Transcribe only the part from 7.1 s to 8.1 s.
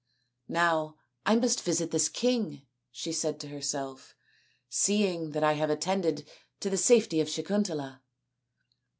of Sakuntala.